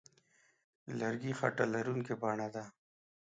[0.85, 2.63] د لرګي خټه لرونکې بڼه ده.